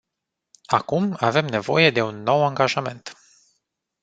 [0.77, 3.05] Acum avem nevoie de un nou angajament.